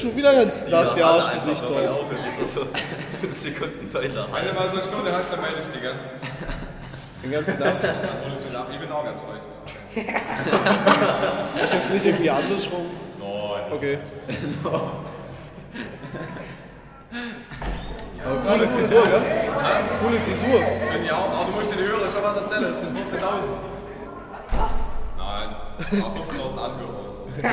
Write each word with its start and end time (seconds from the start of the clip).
schon 0.00 0.16
wieder 0.16 0.34
ganz 0.34 0.66
nass, 0.66 0.96
ja, 0.96 1.10
Arschgesicht. 1.10 1.62
Das 1.62 1.70
so 2.54 2.60
Sekunden 3.34 3.92
weiter. 3.92 4.26
Wenn 4.32 4.48
du 4.48 4.54
mal 4.54 4.68
so 4.68 4.80
eine 4.80 4.82
Stunde 4.82 5.12
hast, 5.12 5.30
dann 5.30 5.40
melde 5.40 5.56
ich 5.60 5.68
dich, 5.68 5.82
gell? 5.82 5.94
Bin 7.22 7.30
ganz 7.32 7.58
nass. 7.58 7.84
Ich 8.72 8.78
bin 8.78 8.92
auch 8.92 9.04
ganz 9.04 9.20
feucht. 9.20 9.42
Ist 11.62 11.74
das 11.74 11.90
nicht 11.90 12.06
irgendwie 12.06 12.30
andersrum? 12.30 12.86
Nein. 13.18 13.72
Okay. 13.72 13.98
Aber 18.24 18.36
coole 18.36 18.68
Frisur, 18.68 19.02
gell? 19.02 19.22
Coole 20.02 20.20
Frisur. 20.20 20.60
Ich 21.02 21.12
auch, 21.12 21.40
aber 21.40 21.50
du 21.50 21.56
musst 21.58 21.72
den 21.72 21.78
Hörer 21.78 22.10
schon 22.10 22.22
was 22.22 22.36
erzählen. 22.36 22.62
Das 22.62 22.80
sind 22.80 22.96
14.000. 22.96 23.00
Was? 24.52 24.72
Nein. 25.18 26.02
Auch 26.02 26.14
14.000 26.14 26.58
Anhörer. 26.58 27.09
Das 27.42 27.52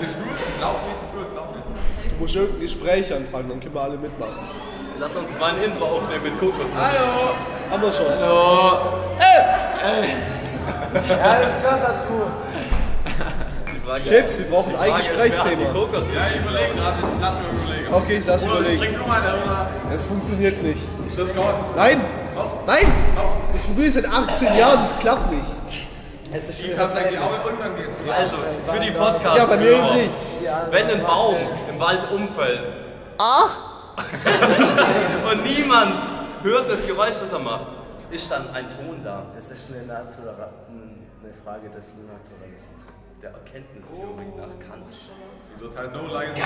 ist 0.00 0.16
gut, 0.16 0.36
das 0.36 0.54
läuft 0.60 0.82
richtig 0.86 1.08
gut, 1.12 1.28
glaub 1.32 1.48
ich. 1.56 1.62
Du 2.10 2.16
musst 2.18 2.34
irgendein 2.36 2.60
Gespräch 2.60 3.12
anfangen, 3.14 3.48
dann 3.48 3.60
können 3.60 3.74
wir 3.74 3.82
alle 3.82 3.96
mitmachen. 3.96 4.38
Lass 4.98 5.14
uns 5.14 5.38
mal 5.38 5.50
ein 5.54 5.62
Intro 5.62 5.84
aufnehmen 5.84 6.22
mit 6.24 6.40
Kokos. 6.40 6.70
Haben 7.70 7.82
wir 7.82 7.92
schon. 7.92 8.06
Ja, 10.96 11.38
das 11.38 11.62
gehört 11.62 11.82
dazu. 11.82 12.16
Die 13.74 13.80
Frage, 13.86 14.04
Chips, 14.04 14.38
wir 14.38 14.46
brauchen 14.46 14.74
ein 14.74 14.96
Gesprächsthema. 14.96 15.62
Ja, 15.62 15.68
ich 15.68 16.40
überlege 16.40 16.74
gerade, 16.74 16.98
jetzt 17.02 17.16
lass 17.20 17.34
mich 17.34 17.48
überlegen. 17.62 17.92
Okay, 17.92 18.16
ich 18.16 18.26
lass 18.26 18.44
Oder 18.44 18.52
überlegen. 18.54 18.80
Bring 18.80 18.94
du 18.94 19.06
mal 19.06 19.20
der 19.20 19.34
Runde. 19.34 19.68
Es 19.94 20.06
funktioniert 20.06 20.62
nicht. 20.62 20.88
Das 21.16 21.32
geht. 21.32 21.36
Das 21.36 21.68
geht. 21.68 21.76
Nein! 21.76 22.00
Doch. 22.34 22.52
Nein! 22.66 22.92
Doch. 23.16 23.36
Das 23.52 23.62
probiere 23.64 23.88
ich 23.88 23.94
seit 23.94 24.06
18 24.06 24.56
Jahren, 24.56 24.82
das 24.82 24.98
klappt 24.98 25.30
nicht. 25.32 25.85
Ich 26.32 26.76
kann 26.76 26.88
es 26.88 26.96
eigentlich 26.96 27.20
auch 27.20 27.44
irgendwann 27.44 27.76
geht's. 27.76 28.02
Also, 28.08 28.36
für 28.64 28.80
die 28.80 28.90
podcast 28.90 29.38
Ja, 29.38 29.44
bei 29.46 29.56
mir 29.56 29.70
eben 29.70 29.92
nicht. 29.92 30.10
Wenn 30.70 30.86
ein 30.88 31.02
Baum 31.02 31.36
im 31.68 31.80
Wald 31.80 32.10
umfällt 32.10 32.72
und 35.30 35.44
niemand 35.44 36.00
hört 36.42 36.68
das 36.70 36.86
Geräusch, 36.86 37.16
das 37.18 37.32
er 37.32 37.38
macht, 37.38 37.66
ist 38.10 38.30
dann 38.30 38.50
ein 38.54 38.68
Ton 38.68 39.02
da. 39.02 39.22
Das 39.34 39.50
ist 39.50 39.70
eine, 39.70 39.86
Natura 39.86 40.32
eine 40.68 41.34
Frage 41.42 41.70
des 41.70 41.92
Naturalismus. 41.96 42.76
Der 43.22 43.30
Erkenntnistheorie 43.30 44.32
nach 44.36 44.68
Kant. 44.68 44.92
Wird 45.58 45.76
halt 45.76 45.92
no 45.94 46.06
leise. 46.12 46.38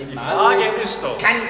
Die 0.00 0.16
Frage 0.16 0.64
ist 0.82 1.02
doch. 1.02 1.18
Kant! 1.18 1.42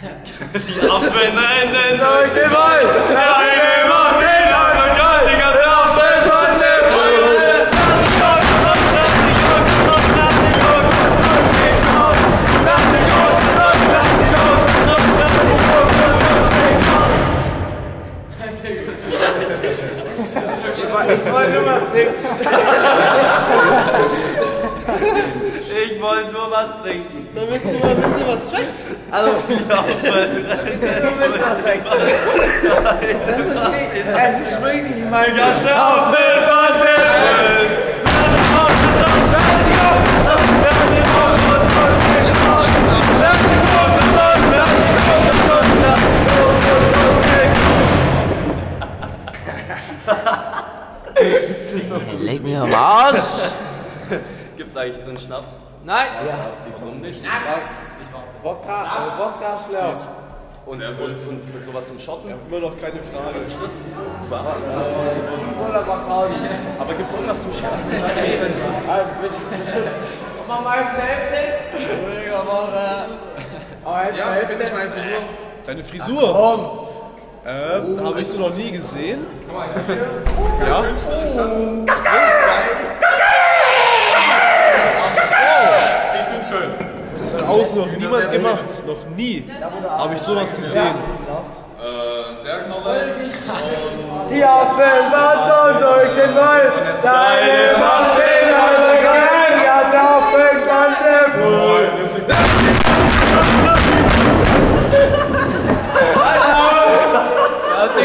Die 0.54 0.90
Affen 0.90 1.12
enden 1.12 2.00
durch 2.00 2.32
den 2.32 2.50
Wald! 2.50 4.29
Wollte 21.40 21.52
nur 21.52 21.66
was 21.66 21.92
singen. 21.92 22.14
Ich 25.82 26.02
wollte 26.02 26.32
nur 26.32 26.50
was 26.50 26.82
trinken. 26.82 27.28
Damit 27.34 27.64
du 27.64 27.78
mal 27.78 27.90
ein 27.90 27.96
bisschen 27.96 28.26
was 28.26 28.50
schätzt. 28.50 28.96
Also, 29.10 29.30
du 29.30 29.34
willst 31.18 31.40
was 31.40 31.64
wechseln. 31.64 32.02
Das 33.26 33.38
ist 33.38 34.42
es 34.42 34.52
ist 34.52 34.62
wirklich 34.62 35.04
mein 35.10 35.36
Ganze 35.36 35.74
Affen 35.74 36.29
Drin 55.10 55.18
Schnaps? 55.18 55.60
Nein. 55.84 56.06
Warum 56.78 57.00
nicht? 57.00 57.24
Wodka, 58.44 58.84
äh, 58.84 59.18
Wodka 59.18 59.58
schlau. 59.68 59.92
Und, 60.66 60.80
und, 60.80 61.28
und 61.28 61.54
mit 61.54 61.64
sowas 61.64 61.88
zum 61.88 61.98
Schotten? 61.98 62.30
Immer 62.30 62.60
noch 62.60 62.78
keine 62.78 63.00
Frage. 63.00 63.40
Oder 65.68 65.82
Bacardi. 65.82 66.34
Aber 66.78 66.94
gibt's 66.94 67.12
irgendwas 67.12 67.42
zum 67.42 67.52
Schotten? 67.54 67.90
Ah. 68.88 69.00
Mach 70.48 70.62
mal 70.62 70.78
jetzt 70.80 70.92
die 70.96 71.02
Hälfte. 71.02 71.38
Ruhiger 72.06 72.46
Woche. 72.46 73.06
Aber 73.84 74.04
jetzt 74.06 74.18
Ja, 74.18 74.24
finde 74.46 74.64
ich 74.64 74.70
Hälfte. 74.70 74.74
meine 74.76 74.90
Frisur. 74.92 75.22
Deine 75.64 75.84
Frisur? 75.84 76.32
Komm. 76.32 76.88
Ähm, 77.46 78.04
habe 78.04 78.20
ich 78.20 78.28
so 78.28 78.38
noch 78.38 78.54
nie 78.54 78.70
gesehen. 78.70 79.26
Ja? 80.66 80.84
Ich 86.20 86.26
bin 86.26 86.44
schön. 86.48 86.70
Das 87.18 87.34
hat 87.34 87.39
außen 87.50 87.78
noch 87.78 87.86
niemand 87.86 88.30
gemacht. 88.30 88.86
Noch 88.86 89.16
nie 89.16 89.50
habe 89.88 90.14
ich 90.14 90.20
sowas 90.20 90.54
gesehen. 90.56 90.94
Äh, 91.80 92.44
der 92.44 92.58
Knolle. 92.64 93.14
Die 94.30 94.44
Affen 94.44 95.12
wandern 95.12 95.80
durch 95.80 96.12
den 96.14 96.34
Wald. 96.34 96.72
Deine 97.02 97.78
Macht 97.78 98.18
den 98.18 98.54
anderen 98.54 99.02
geil. 99.02 99.30
Das 99.66 99.94
Affen 99.94 100.60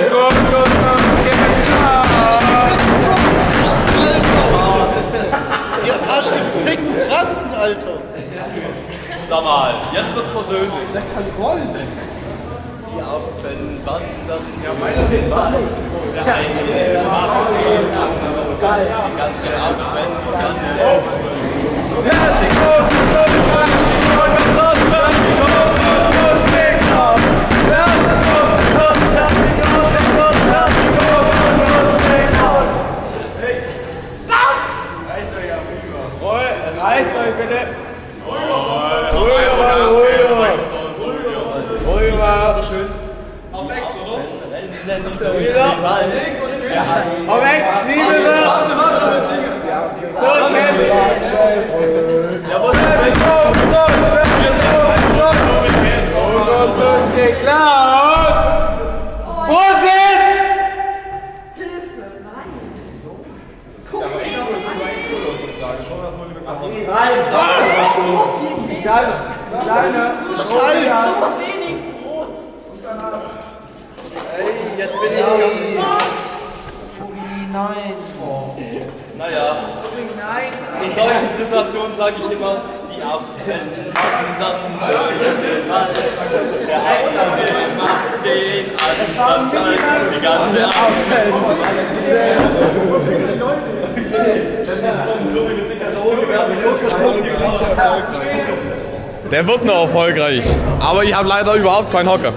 Kokos 0.10 0.70
am 0.90 1.06
Ihr 5.86 6.00
arschgefickten 6.10 6.96
Transen, 7.08 7.54
Alter. 7.54 8.15
Sag 9.36 9.44
mal, 9.44 9.74
jetzt 9.92 10.16
wird's 10.16 10.30
persönlich. 10.30 10.72
Der 10.94 11.02
kann 11.12 11.26
rollen. 11.38 11.76
Die 11.76 13.02
Affen 13.02 13.82
wandern. 13.84 14.46
Ja, 14.64 14.72
meiner 14.80 15.04
geht 15.10 15.30
weiter. 15.30 15.60
Der 16.16 16.24
eine 16.24 17.04
macht 17.04 17.52
den 17.52 17.92
anderen 18.00 18.56
geil. 18.62 18.88
Die 18.88 19.16
ganze 19.20 19.52
Affen 19.60 19.96
Wieder. 45.20 45.66
Auf 47.28 47.44
Ex, 47.44 47.74
liebe 47.88 48.00
wir. 48.00 48.36
Warte, 48.46 48.74
warte, 48.78 49.06
wir 49.14 49.22
singen. 49.22 49.56
Der 99.32 99.48
wird 99.48 99.66
noch 99.66 99.84
erfolgreich. 99.84 100.46
Aber 100.80 101.04
ich 101.04 101.14
habe 101.14 101.28
leider 101.28 101.56
überhaupt 101.56 101.92
keinen 101.92 102.10
Hocker. 102.10 102.32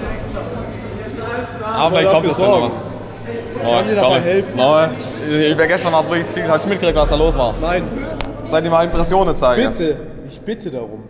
Aber 1.63 1.97
vielleicht 1.97 2.13
kommt 2.13 2.27
es 2.27 2.39
ja 2.39 2.47
noch 2.47 2.63
was. 2.63 2.85
Oh, 3.63 3.71
kann 3.71 3.89
dir 3.89 3.95
dabei 3.97 4.21
helfen. 4.21 4.57
No, 4.57 4.77
ich 5.29 5.59
wäre 5.59 5.69
gestern 5.69 5.93
was 5.93 6.11
richtig 6.11 6.35
viel. 6.35 6.49
Hast 6.49 6.65
du 6.65 6.69
mitgekriegt, 6.69 6.97
was 6.97 7.11
da 7.11 7.17
los 7.17 7.37
war? 7.37 7.55
Nein. 7.61 7.85
Seid 8.45 8.65
ihr 8.65 8.71
mal 8.71 8.85
Impressionen 8.85 9.37
zeigen? 9.37 9.71
Bitte, 9.73 9.97
ich 10.29 10.41
bitte 10.41 10.71
darum. 10.71 11.05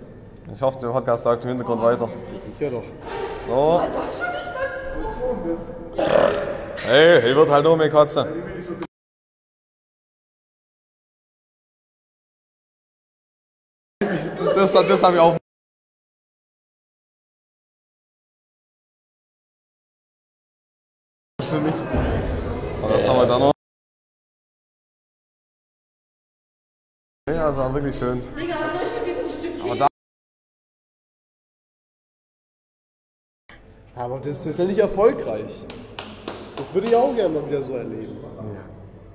Ich 0.54 0.60
hoffe, 0.60 0.78
der 0.80 0.88
Podcast 0.88 1.24
läuft 1.24 1.44
im 1.44 1.50
Hintergrund 1.50 1.82
weiter. 1.82 2.08
Sicher 2.36 2.70
doch. 2.70 2.82
So. 3.46 3.82
Hey, 6.86 7.18
ich 7.18 7.36
wird 7.36 7.50
halt 7.50 7.64
nur 7.64 7.76
mehr 7.76 7.90
kotzen. 7.90 8.26
Das, 14.56 14.72
das 14.72 15.02
habe 15.02 15.14
ich 15.14 15.20
auch. 15.20 15.36
Für 21.48 21.60
mich. 21.60 21.74
Und 21.74 22.92
das 22.92 23.08
haben 23.08 23.18
wir 23.20 23.26
dann 23.26 23.40
noch. 23.40 23.52
Ja, 27.30 27.46
also 27.46 27.60
war 27.60 27.72
wirklich 27.72 27.96
schön. 27.96 28.22
Aber 29.62 29.76
da 29.76 29.86
Aber 33.94 34.18
das, 34.18 34.38
das 34.38 34.46
ist 34.46 34.58
ja 34.58 34.64
nicht 34.66 34.78
erfolgreich. 34.78 35.50
Das 36.56 36.74
würde 36.74 36.88
ich 36.88 36.94
auch 36.94 37.14
gerne 37.14 37.40
mal 37.40 37.48
wieder 37.48 37.62
so 37.62 37.76
erleben. 37.76 38.18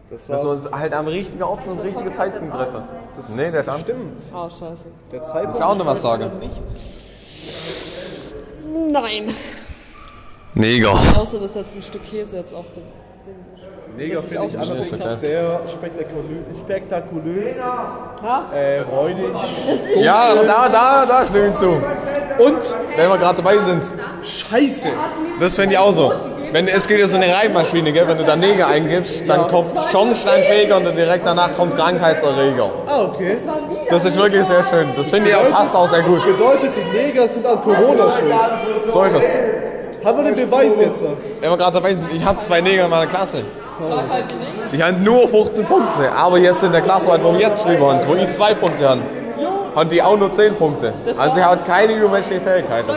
Das 0.10 0.28
war 0.28 0.44
uns 0.46 0.72
halt 0.72 0.94
am 0.94 1.08
richtigen 1.08 1.44
Ort 1.44 1.64
zum 1.64 1.80
richtigen 1.80 2.14
Zeitpunkt 2.14 2.52
treffen. 2.52 2.90
Nee, 3.36 3.52
der 3.52 3.62
stand. 3.62 3.82
stimmt. 3.82 4.22
Oh, 4.34 4.50
scheiße. 4.50 4.86
Der 5.12 5.22
Zeitpunkt 5.22 5.58
Ich 5.58 5.64
auch 5.64 5.78
noch 5.78 5.86
was 5.86 6.02
sagen. 6.02 6.40
Nicht. 6.40 6.64
Nein. 8.92 9.36
Neger. 10.56 10.94
Außer 11.18 11.40
das 11.40 11.52
ist 11.52 11.56
jetzt 11.56 11.76
ein 11.76 11.82
Stück 11.82 12.04
Käse 12.10 12.38
jetzt 12.38 12.54
auf 12.54 12.72
dem. 12.74 12.84
Mega 13.96 14.20
ist 14.20 14.30
finde 14.30 14.48
ich 14.48 14.58
allerdings 14.60 15.20
sehr 15.20 15.62
spektakulö 15.68 16.36
spektakulös, 16.60 17.60
Ja? 17.60 18.50
äh, 18.54 18.82
räudig. 18.82 19.26
Ja, 19.98 20.34
da, 20.36 20.68
da, 20.68 21.06
da 21.06 21.26
stimme 21.28 21.50
ich 21.50 21.54
zu. 21.54 21.70
Und 21.70 22.76
Wenn 22.96 23.10
wir 23.10 23.18
gerade 23.18 23.38
dabei 23.38 23.58
sind. 23.60 23.84
Scheiße. 24.24 24.88
Das 25.40 25.56
finde 25.56 25.74
ich 25.74 25.78
auch 25.80 25.92
so. 25.92 26.12
Wenn, 26.52 26.68
es 26.68 26.88
geht 26.88 27.00
ja 27.00 27.08
so 27.08 27.18
eine 27.18 27.34
Reibmaschine, 27.34 27.92
gell? 27.92 28.08
wenn 28.08 28.18
du 28.18 28.24
da 28.26 28.36
Neger 28.36 28.68
eingibst, 28.68 29.24
dann 29.28 29.48
kommt 29.48 29.72
Schornsteinfeger 29.92 30.78
und 30.78 30.86
dann 30.86 30.96
direkt 30.96 31.26
danach 31.26 31.56
kommt 31.56 31.76
Krankheitserreger. 31.76 32.72
Ah, 32.88 33.06
okay. 33.06 33.38
Das 33.90 34.06
ist 34.06 34.16
wirklich 34.18 34.44
sehr 34.46 34.64
schön. 34.64 34.88
Das 34.96 35.10
finde 35.10 35.30
ich 35.30 35.36
auch, 35.36 35.50
passt 35.52 35.76
auch 35.76 35.88
sehr 35.88 36.02
gut. 36.04 36.20
Das 36.20 36.26
bedeutet, 36.38 36.72
die 36.76 36.98
Neger 36.98 37.28
sind 37.28 37.46
an 37.46 37.62
Corona 37.62 38.10
schuld. 38.10 38.34
So 38.88 39.04
ist 39.04 39.14
es. 39.16 39.24
Haben 40.04 40.18
wir 40.24 40.32
den 40.34 40.50
Beweis 40.50 40.80
jetzt? 40.80 41.04
Wenn 41.40 41.50
wir 41.50 41.58
gerade 41.58 41.74
dabei 41.74 41.94
sind, 41.94 42.12
ich 42.14 42.24
habe 42.26 42.40
zwei 42.40 42.62
Neger 42.62 42.86
in 42.86 42.90
meiner 42.90 43.08
Klasse. 43.08 43.40
Die 44.72 44.84
haben 44.84 45.04
nur 45.04 45.28
15 45.30 45.66
Punkte, 45.66 46.12
aber 46.12 46.38
jetzt 46.38 46.64
in 46.64 46.72
der 46.72 46.82
Klasse, 46.82 47.08
wo 47.22 47.34
wir 47.34 47.40
jetzt 47.40 47.64
drüber 47.64 47.94
haben, 47.94 48.00
wo 48.08 48.16
ich 48.16 48.30
zwei 48.32 48.54
Punkte 48.54 48.88
haben, 48.90 49.02
haben 49.76 49.90
die 49.90 50.02
auch 50.02 50.18
nur 50.18 50.30
10 50.30 50.56
Punkte. 50.56 50.94
Also 51.18 51.36
sie 51.36 51.44
haben 51.44 51.64
keine 51.66 51.94
übermenschlichen 51.94 52.44
Fähigkeiten. 52.46 52.90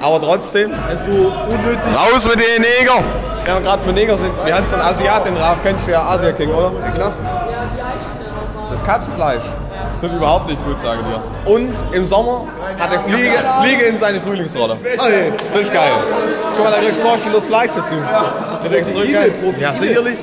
Aber 0.00 0.20
trotzdem, 0.20 0.72
Also 0.90 1.10
unnötig. 1.10 1.80
raus 1.94 2.26
mit 2.28 2.36
den 2.36 2.60
Neger! 2.62 2.98
Wenn 3.44 3.54
wir 3.54 3.60
gerade 3.62 3.86
mit 3.86 3.94
Neger 3.94 4.16
sind, 4.16 4.32
wir 4.44 4.54
haben 4.54 4.66
so 4.66 4.74
einen 4.74 4.84
Asiaten 4.84 5.34
drauf, 5.36 5.56
kennst 5.62 5.86
du 5.86 5.92
ja 5.92 6.02
Asia 6.02 6.32
King, 6.32 6.50
oder? 6.50 6.72
Ja, 6.84 6.90
klar. 6.92 7.12
Das 8.70 8.84
Katzenfleisch. 8.84 9.42
Das 9.94 10.02
wird 10.02 10.14
überhaupt 10.14 10.48
nicht 10.48 10.64
gut, 10.66 10.80
sage 10.80 10.98
ich 11.02 11.06
dir. 11.06 11.52
Und 11.52 11.72
im 11.92 12.04
Sommer 12.04 12.46
hat 12.80 12.92
er 12.92 12.98
Fliege, 13.00 13.30
Fliege 13.62 13.84
in 13.84 13.96
seine 13.96 14.20
Frühlingsrolle. 14.20 14.76
Ey, 14.82 15.32
Das 15.52 15.60
ist 15.62 15.72
geil. 15.72 15.92
Guck 16.56 16.64
mal, 16.64 16.72
da 16.72 16.80
du 16.80 17.08
ein 17.12 17.22
Kilos 17.22 17.44
Fleisch 17.44 17.70
dazu. 17.76 17.94
Das 18.64 18.72
geil. 19.12 19.32
Ja, 19.60 19.72
sicherlich. 19.74 20.18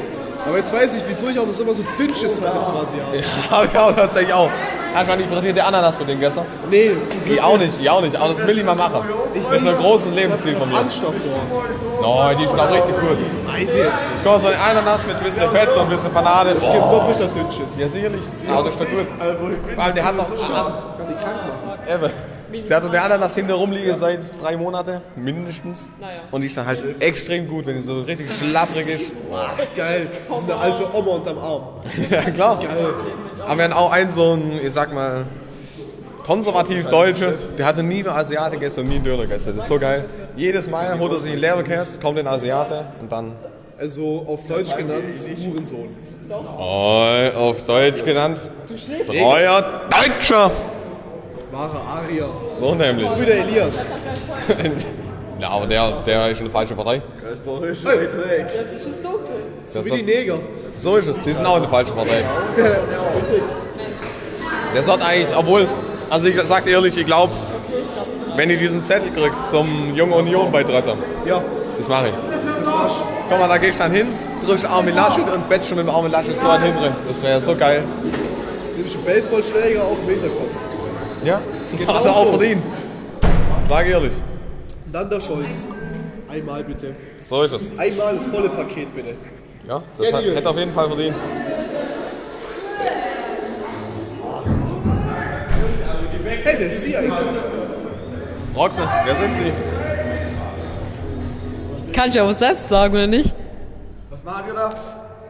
Aber 0.47 0.57
jetzt 0.57 0.73
weiß 0.73 0.95
ich, 0.95 1.03
wieso 1.07 1.27
ich 1.29 1.39
auch 1.39 1.43
immer 1.43 1.73
so 1.73 1.83
dünn 1.97 2.13
Schiss 2.13 2.39
hatte 2.41 2.57
quasi. 2.57 2.97
Ja. 2.97 3.51
Hab 3.51 3.65
ich 3.65 3.77
auch 3.77 3.95
tatsächlich 3.95 4.33
auch. 4.33 4.49
Hast 4.93 5.07
du 5.07 5.11
mal 5.11 5.17
die 5.17 5.23
frittierte 5.23 5.63
Ananas 5.63 5.97
mit 5.97 6.09
dem 6.09 6.19
gestern? 6.19 6.45
Nee, 6.69 6.91
zum 7.07 7.23
Glück 7.23 7.35
Die 7.35 7.41
auch 7.41 7.57
nicht, 7.57 7.79
die 7.79 7.89
auch 7.89 8.01
nicht. 8.01 8.15
Aber 8.15 8.29
das 8.29 8.45
will 8.45 8.57
ich 8.57 8.65
mal 8.65 8.75
machen. 8.75 9.05
Das 9.33 9.45
ist 9.45 9.67
ein 9.67 9.77
großes 9.77 10.11
Lebensziel 10.13 10.55
von 10.57 10.69
mir. 10.69 10.77
Anstoff. 10.77 11.13
Nein, 12.01 12.38
die 12.38 12.43
ist 12.43 12.53
glaube 12.53 12.73
richtig 12.73 12.95
gut. 12.99 13.17
Weiß 13.47 13.69
ich 13.69 13.75
jetzt 13.75 13.77
nicht. 13.77 13.93
Guck 14.23 14.33
mal, 14.33 14.39
so 14.39 14.47
eine 14.47 14.59
Ananas 14.59 15.05
mit 15.05 15.15
ein 15.15 15.23
bisschen 15.23 15.49
Fett 15.51 15.69
und 15.69 15.81
ein 15.83 15.89
bisschen 15.89 16.11
Panade. 16.11 16.49
Es 16.51 16.63
gibt 16.63 16.75
doppelter 16.75 17.27
Dünnschiss. 17.27 17.79
Ja, 17.79 17.87
sicherlich. 17.87 18.21
Aber 18.49 18.63
das 18.63 18.73
ist 18.73 18.81
doch 18.81 18.89
gut. 18.89 19.07
Vor 19.75 19.83
allem, 19.83 19.95
der 19.95 20.03
hat 20.03 20.17
noch... 20.17 20.27
Kann 20.27 20.37
die 20.37 21.15
krank 21.15 21.37
machen. 21.47 21.79
Eben. 21.87 22.31
Der 22.69 22.77
hat 22.77 22.83
so 22.83 22.89
eine 22.89 23.01
Ananas 23.01 23.36
hinter 23.36 23.56
rumliegen 23.56 23.95
seit 23.95 24.42
drei 24.42 24.57
Monaten, 24.57 25.01
mindestens. 25.15 25.92
Naja. 26.00 26.21
Und 26.31 26.42
die 26.42 26.48
ist 26.48 26.57
dann 26.57 26.65
halt 26.65 27.01
extrem 27.01 27.48
gut, 27.48 27.65
wenn 27.65 27.75
die 27.75 27.81
so 27.81 28.01
richtig 28.01 28.27
schlapprig 28.31 28.88
ist. 28.88 29.03
Geil. 29.75 30.07
Das 30.30 30.39
ist 30.39 30.51
eine 30.51 30.59
alte 30.59 30.95
Oma 30.95 31.12
unterm 31.15 31.38
Arm. 31.38 31.63
Ja, 32.09 32.21
klar. 32.31 32.59
Aber 33.45 33.57
wir 33.57 33.63
haben 33.63 33.74
auch 33.74 33.92
einen 33.92 34.12
so 34.12 34.31
einen, 34.31 34.59
ich 34.63 34.74
sag 34.74 34.94
mal, 34.94 35.25
konservativ 36.25 36.88
Deutsche, 36.88 37.38
der 37.57 37.65
hatte 37.65 37.83
nie 37.83 38.00
eine 38.01 38.12
Asiate 38.13 38.51
gegessen 38.57 38.81
und 38.81 38.89
nie 38.89 38.95
einen 38.95 39.04
Döner 39.04 39.24
gegessen. 39.24 39.54
Das 39.56 39.65
ist 39.65 39.69
so 39.69 39.80
geil. 39.80 40.06
Jedes 40.36 40.69
Mal 40.69 40.97
holt 41.00 41.12
er 41.12 41.19
sich 41.19 41.31
einen 41.31 41.42
Leberkäse, 41.42 42.00
kommt 42.00 42.19
in 42.19 42.27
Asiate 42.27 42.86
und 43.01 43.12
dann. 43.12 43.33
Also 43.77 44.25
auf 44.27 44.45
Deutsch 44.47 44.75
genannt 44.77 45.19
Hurensohn. 45.44 45.95
Oh, 46.30 47.04
auf 47.36 47.63
Deutsch 47.65 48.04
genannt. 48.06 48.51
Treuer 49.07 49.81
Deutscher. 49.89 50.51
Wahre 51.51 51.80
Arier. 51.80 52.30
So 52.53 52.74
nämlich. 52.75 53.07
So 53.09 53.21
wie 53.21 53.25
der 53.25 53.39
Elias. 53.39 53.74
Ja, 55.42 55.50
aber 55.50 55.65
der, 55.65 56.03
der 56.06 56.30
ist 56.30 56.38
in 56.38 56.45
der 56.45 56.51
falschen 56.53 56.77
Partei. 56.77 57.01
Jetzt 57.27 58.75
ist 58.75 58.88
es 58.88 59.01
dunkel. 59.01 59.42
So 59.68 59.83
wie 59.83 59.89
die 59.89 60.03
Neger. 60.03 60.38
So 60.75 60.98
ist 60.98 61.07
es, 61.07 61.24
die 61.24 61.31
sind 61.31 61.48
auch 61.48 61.56
in 61.56 61.63
der 61.63 61.71
falschen 61.71 61.95
Partei. 61.95 62.24
Der 64.75 64.83
sagt 64.83 65.03
eigentlich, 65.03 65.36
obwohl, 65.36 65.68
also 66.12 66.27
ich 66.27 66.39
sag 66.44 66.63
dir 66.63 66.71
ehrlich, 66.71 66.95
ich 66.95 67.06
glaube, 67.07 67.33
wenn 68.36 68.51
ihr 68.51 68.57
diesen 68.57 68.86
Zettel 68.86 69.12
kriegt 69.12 69.44
zum 69.45 69.95
Junge 69.95 70.15
Union 70.15 70.51
beitreten, 70.51 70.97
Ja, 71.25 71.42
das 71.77 71.89
mache 71.89 72.09
ich. 72.09 72.13
das 72.59 72.68
war's. 72.71 72.94
Guck 73.27 73.39
mal, 73.39 73.47
da 73.50 73.57
gehst 73.57 73.80
du 73.80 73.83
dann 73.83 73.92
hin, 73.92 74.07
drückst 74.45 74.65
Armin 74.65 74.94
Laschet 74.95 75.27
und 75.27 75.50
bettst 75.50 75.69
schon 75.69 75.77
mit 75.80 75.88
dem 75.88 75.94
Armin 75.94 76.12
Laschet 76.12 76.39
so 76.39 76.47
an 76.47 76.62
hinten. 76.62 76.95
Das 77.07 77.24
wäre 77.24 77.42
so 77.42 77.56
geil. 77.56 77.83
Nimm 78.77 78.86
ich 78.86 78.95
einen 78.95 79.06
Baseballschläger 79.06 79.81
auf 79.83 79.97
den 80.06 80.09
Hinterkopf. 80.21 80.70
Ja, 81.23 81.41
Genau 81.77 81.94
hat 81.94 82.06
er 82.06 82.15
auch 82.15 82.25
so. 82.25 82.31
verdient. 82.39 82.63
Sag 83.69 83.88
ehrlich. 83.88 84.13
Dann 84.91 85.09
der 85.09 85.21
Scholz. 85.21 85.65
Einmal 86.27 86.63
bitte. 86.63 86.95
So 87.21 87.44
ist 87.44 87.51
es. 87.53 87.77
Einmal 87.77 88.15
das 88.15 88.27
volle 88.27 88.50
Paket 88.50 88.94
bitte. 88.95 89.15
Ja, 89.68 89.83
das 89.97 90.11
hat, 90.13 90.23
hätte 90.23 90.49
auf 90.49 90.57
jeden 90.57 90.73
Fall 90.73 90.87
verdient. 90.87 91.16
Hey, 96.44 96.56
wer 96.57 96.71
ist 96.71 96.81
sie 96.83 96.97
eigentlich? 96.97 97.42
Roxe, 98.56 98.81
wer 99.06 99.16
sind 99.16 99.35
Sie? 99.35 99.51
Kann 101.94 102.09
ich 102.09 102.19
aber 102.19 102.33
selbst 102.33 102.68
sagen, 102.68 102.94
oder 102.94 103.07
nicht? 103.07 103.35
Was 104.09 104.23
machen 104.23 104.47
wir 104.47 104.54
da? 104.54 104.69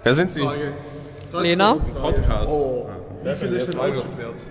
Wer 0.04 0.14
sind 0.14 0.32
Sie? 0.32 0.48
Lena? 1.34 1.76
Wie 3.24 3.36
viel 3.36 3.54
ist 3.54 3.68
denn 3.74 3.80
Outfit 3.80 4.18
wert? 4.18 4.46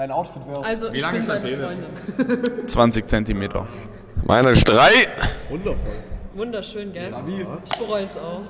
Dein 0.00 0.12
Outfit 0.12 0.40
wert? 0.48 0.64
Also, 0.64 0.88
ich 0.94 1.06
bin 1.06 1.26
deine 1.26 1.68
Freundin. 1.68 2.66
20 2.66 3.06
Zentimeter. 3.06 3.66
Meine 4.24 4.52
ist 4.52 4.66
drei. 4.66 4.92
Wundervoll. 5.50 5.92
Wunderschön, 6.32 6.90
gell? 6.94 7.12
Ich 7.66 7.78
bereue 7.78 8.04
es 8.04 8.16
auch. 8.16 8.40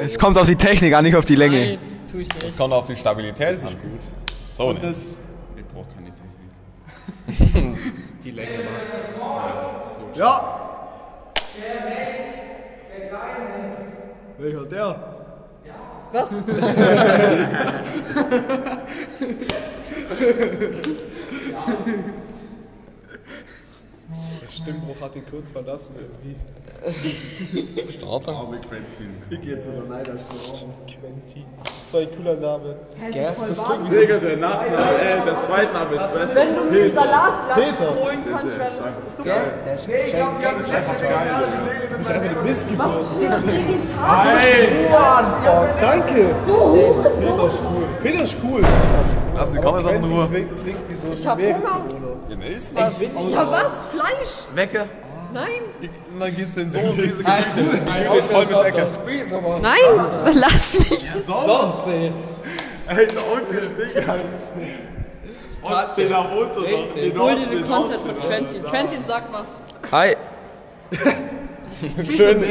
Es 0.00 0.16
kommt 0.16 0.38
auf 0.38 0.46
die 0.46 0.54
Technik 0.54 0.94
an, 0.94 1.02
nicht 1.02 1.16
auf 1.16 1.24
die 1.24 1.34
Länge. 1.34 1.58
Nein, 1.58 1.78
tu 2.08 2.18
ich 2.18 2.28
nicht. 2.28 2.44
Es 2.44 2.56
kommt 2.56 2.72
auf 2.72 2.84
die 2.84 2.94
Stabilität 2.94 3.64
an. 3.64 3.70
Gut. 3.82 4.12
So 4.52 4.70
nicht. 4.70 4.84
Das, 4.84 5.16
Ich 5.56 5.64
brauche 5.74 5.88
keine 5.92 6.12
Technik. 7.26 7.78
die 8.22 8.30
Länge 8.30 8.58
macht's. 8.62 9.04
Ja! 10.14 10.70
Welcher 14.38 14.64
der? 14.66 15.11
Was? 16.12 16.42
Der 24.40 24.48
Stimmbruch 24.48 25.00
hat 25.00 25.16
ihn 25.16 25.24
kurz 25.28 25.50
verlassen 25.50 25.94
irgendwie. 25.98 26.36
Starter. 27.92 28.46
Quentin. 30.86 31.44
So 31.84 31.98
ein 31.98 32.08
cooler 32.16 32.36
Name. 32.36 32.76
Digga, 33.90 34.18
der 34.18 34.36
Nachname, 34.36 34.76
äh, 34.76 35.24
der 35.24 35.40
Zweitname 35.40 35.96
ist 35.96 36.12
besser. 36.12 36.34
Wenn 36.34 36.54
du 36.56 36.64
mir 36.64 36.84
ein 36.84 36.94
Salatblatt 36.94 37.58
Peter. 37.58 37.94
holen 37.94 38.24
kannst, 38.30 38.58
wäre 38.58 38.70
das 38.70 39.16
super. 39.16 39.40
Du 41.88 41.96
bist 41.98 42.10
einfach 42.10 42.30
eine 42.30 42.42
Missgeburt. 42.42 43.06
Nein! 44.00 44.68
Oh, 44.92 45.64
danke! 45.80 46.34
Peter 47.20 47.46
ist 47.46 47.60
cool. 47.60 47.84
Peter 48.02 48.22
ist 48.22 48.36
cool. 48.42 48.62
Nur. 49.34 50.28
klingt, 50.28 50.62
klingt 50.62 50.90
wie 50.90 50.94
so 50.94 51.12
Ich 51.12 51.26
hab 51.26 51.38
Meeresbewohner. 51.38 52.56
Ist 52.56 52.74
was? 52.74 53.02
Ja, 53.02 53.50
was? 53.50 53.86
Fleisch? 53.86 54.46
Wecke. 54.54 54.88
Nein. 55.32 55.48
Und 56.12 56.20
dann 56.20 56.36
geht's 56.36 56.56
in 56.56 56.68
so 56.70 56.78
eine 56.78 56.90
riesige 56.90 57.14
Geschichte. 57.14 57.50
Die 57.56 58.02
Tür 58.02 58.12
geht 58.14 58.24
voll 58.24 58.46
mit 58.46 58.64
Wecke. 58.64 58.88
Nein, 59.62 59.78
lass 60.34 60.78
mich. 60.78 61.10
Ey, 62.88 63.06
der 63.06 63.32
Onkel 63.32 63.70
Digga. 63.94 64.16
Was 65.62 65.94
den 65.94 66.12
am? 66.12 66.26
Den 66.94 67.18
Hol 67.18 67.36
dir 67.36 67.46
den 67.46 67.68
Content 67.68 68.00
von 68.00 68.20
Quentin. 68.20 68.62
Quentin, 68.64 69.04
sag 69.04 69.32
was. 69.32 69.60
Hi. 69.92 70.16
Schön. 72.10 72.44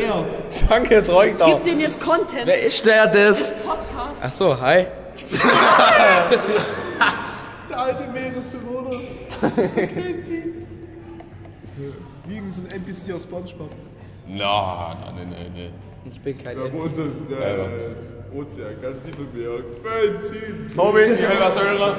Danke, 0.69 0.95
es 0.95 1.11
reicht 1.11 1.41
auch. 1.41 1.55
Gib 1.55 1.63
denen 1.63 1.81
jetzt 1.81 1.99
Content. 1.99 2.45
Wer 2.45 2.63
ist 2.63 2.85
der 2.85 3.07
das? 3.07 3.53
Podcast. 3.53 4.23
Achso, 4.23 4.59
hi. 4.59 4.85
Der 7.69 7.79
alte 7.79 8.07
Meeresbewohner. 8.07 8.89
Quentin. 9.39 10.67
Wie 12.25 12.35
irgend 12.35 12.53
so 12.53 12.63
ein 12.63 12.71
NPC 12.71 13.13
aus 13.13 13.23
Spongebob. 13.23 13.69
Na, 14.27 14.95
nein, 15.15 15.29
nein, 15.29 15.51
nein. 15.55 15.71
Ich 16.05 16.19
bin 16.19 16.37
kein 16.37 16.57
Der 16.57 16.73
wohnt 16.73 16.97
im 16.97 17.27
äh, 17.31 18.37
Ozean, 18.37 18.81
ganz 18.81 19.01
im 19.03 19.39
Meer. 19.39 19.59
Quentin! 19.83 20.75
Tobi, 20.75 21.01
ich 21.01 21.19
will 21.19 21.39
was 21.39 21.55
hören. 21.55 21.97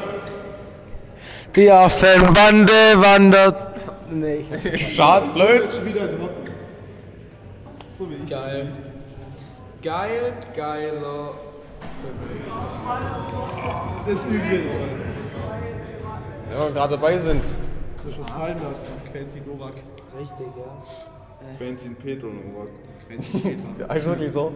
Die 1.55 1.71
Affenbande 1.71 2.73
wandert. 2.97 3.57
Nee, 4.11 4.45
ich 4.73 4.95
Schade, 4.95 5.29
blöd. 5.35 5.63
Schon 5.75 5.87
wieder 5.87 6.03
ein. 6.03 6.52
So 8.03 8.11
wie 8.11 8.15
ich. 8.15 8.31
Geil. 8.31 8.67
Geil, 9.81 10.33
geiler. 10.57 11.35
Das 14.05 14.13
ist 14.13 14.27
übel. 14.27 14.65
Ja, 16.51 16.67
wir 16.67 16.73
gerade 16.73 16.97
dabei 16.97 17.17
sind. 17.19 17.45
Du 18.03 18.09
hast 18.09 18.19
was 18.19 18.31
fallen 18.31 18.61
lassen. 18.61 18.89
Quentin 19.13 19.43
Novak. 19.47 19.75
Richtig, 20.19 20.47
ja. 20.57 21.57
Quentin 21.59 21.95
Petro 21.95 22.29
Novak. 22.29 22.69
Ja, 23.79 23.87
eigentlich 23.89 24.07
wirklich 24.07 24.33
so. 24.33 24.53